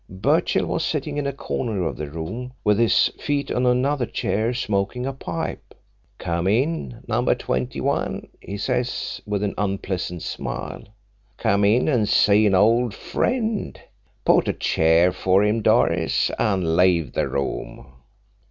Birchill 0.09 0.65
was 0.65 0.83
sitting 0.83 1.17
in 1.19 1.27
a 1.27 1.31
corner 1.31 1.85
of 1.85 1.95
the 1.95 2.09
room, 2.09 2.53
with 2.63 2.79
his 2.79 3.09
feet 3.19 3.51
on 3.51 3.67
another 3.67 4.07
chair, 4.07 4.51
smoking 4.51 5.05
a 5.05 5.13
pipe. 5.13 5.75
'Come 6.17 6.47
in, 6.47 7.03
No. 7.07 7.23
21,' 7.31 8.27
he 8.39 8.57
says, 8.57 9.21
with 9.27 9.43
an 9.43 9.53
unpleasant 9.59 10.23
smile, 10.23 10.85
'come 11.37 11.63
in 11.63 11.87
and 11.87 12.09
see 12.09 12.47
an 12.47 12.55
old 12.55 12.95
friend. 12.95 13.79
Put 14.25 14.47
a 14.47 14.53
chair 14.53 15.11
for 15.11 15.43
him, 15.43 15.61
Doris, 15.61 16.31
and 16.39 16.75
leave 16.75 17.13
the 17.13 17.29
room.' 17.29 17.85